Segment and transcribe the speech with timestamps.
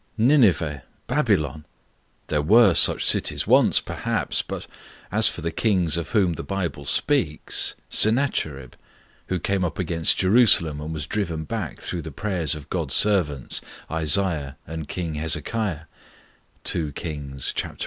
[0.17, 1.63] 'Nineveh, Babylon?
[2.25, 4.65] There were such cities once, perhaps; but
[5.11, 8.73] as for the kings of whom the Bible speaks Sennacherib,
[9.27, 13.61] who came up against Jerusalem, and was driven back through the prayers of God's servants,
[13.91, 15.81] Isaiah and King Hezekiah
[16.63, 17.75] (2 Kings xviii.